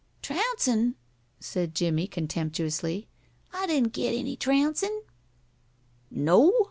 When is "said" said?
1.39-1.75